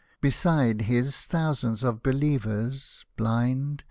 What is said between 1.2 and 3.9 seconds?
thousands of Believers— blind.